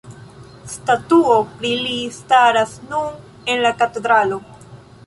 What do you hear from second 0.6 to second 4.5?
Statuo pri li staras nun en la katedralo.